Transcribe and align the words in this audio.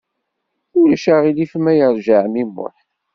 Ulac 0.79 1.05
aɣilif 1.13 1.53
ma 1.63 1.71
yeṛja 1.77 2.17
ɛemmi 2.23 2.43
Muḥ. 2.45 2.75